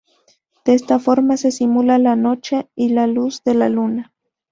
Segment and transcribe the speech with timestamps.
[0.65, 4.11] De esta forma, se simula la noche y la luz de la luna.